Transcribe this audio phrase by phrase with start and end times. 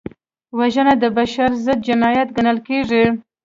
[0.57, 3.03] وژنه د بشر ضد جنایت ګڼل کېږي